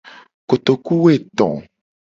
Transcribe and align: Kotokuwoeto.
Kotokuwoeto. 0.49 1.47